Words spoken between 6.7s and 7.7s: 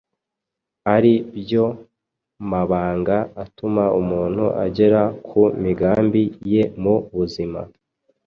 mu buzima.